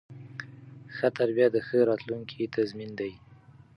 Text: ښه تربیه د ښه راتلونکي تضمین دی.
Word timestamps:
ښه 0.95 1.07
تربیه 1.17 1.47
د 1.51 1.57
ښه 1.67 1.79
راتلونکي 1.89 2.51
تضمین 2.55 2.91
دی. 2.99 3.11